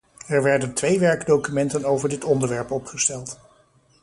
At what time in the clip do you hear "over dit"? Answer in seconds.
1.85-2.23